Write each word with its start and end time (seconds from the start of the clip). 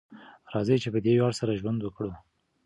راځئ 0.53 0.77
چې 0.83 0.89
په 0.93 0.99
دې 1.05 1.11
ویاړ 1.15 1.31
سره 1.39 1.57
ژوند 1.59 1.79
وکړو. 1.83 2.11